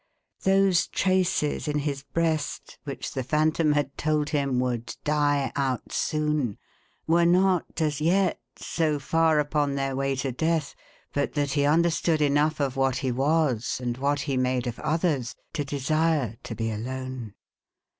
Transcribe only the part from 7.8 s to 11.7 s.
as yet, so far upon their way to death, but that he